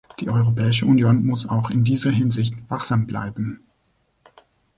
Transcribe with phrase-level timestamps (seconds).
[0.19, 3.61] Die Europäische Union muss auch in dieser Hinsicht wachsam bleiben.